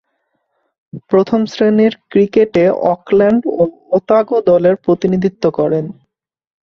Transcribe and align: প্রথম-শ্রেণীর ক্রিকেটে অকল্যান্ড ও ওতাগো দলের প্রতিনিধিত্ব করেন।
প্রথম-শ্রেণীর 1.09 1.93
ক্রিকেটে 2.09 2.63
অকল্যান্ড 2.93 3.41
ও 3.53 3.61
ওতাগো 3.91 4.37
দলের 4.41 4.75
প্রতিনিধিত্ব 4.75 5.43
করেন। 5.49 5.85